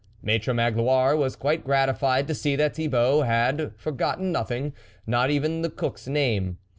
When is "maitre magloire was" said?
0.23-1.35